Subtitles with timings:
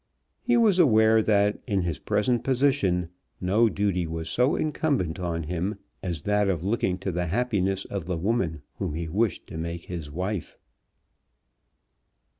[0.41, 3.09] He was aware that in his present position
[3.39, 8.07] no duty was so incumbent on him as that of looking to the happiness of
[8.07, 10.57] the woman whom he wished to make his wife.